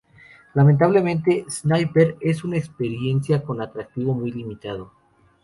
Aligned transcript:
Lamentablemente, 0.55 1.45
Sniper 1.47 2.17
es 2.21 2.43
una 2.43 2.57
experiencia 2.57 3.43
con 3.43 3.57
un 3.57 3.61
atractivo 3.61 4.15
muy 4.15 4.31
limitado. 4.31 4.91